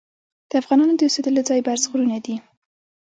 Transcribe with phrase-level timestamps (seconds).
[0.49, 2.35] د افغانانو د اوسیدلو ځای برز غرونه دي.